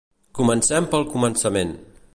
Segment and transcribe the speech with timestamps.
[0.39, 1.77] Comencem pel començament